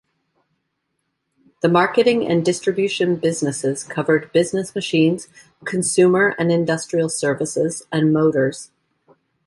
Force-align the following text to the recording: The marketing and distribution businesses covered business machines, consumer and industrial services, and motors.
The 1.61 1.69
marketing 1.69 2.25
and 2.27 2.43
distribution 2.43 3.17
businesses 3.17 3.83
covered 3.83 4.33
business 4.33 4.73
machines, 4.73 5.27
consumer 5.63 6.33
and 6.39 6.51
industrial 6.51 7.07
services, 7.07 7.85
and 7.91 8.11
motors. 8.11 8.71